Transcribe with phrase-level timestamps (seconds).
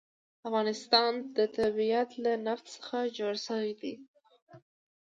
[0.03, 0.03] د
[0.45, 1.11] افغانستان
[1.57, 3.93] طبیعت له نفت څخه جوړ شوی دی.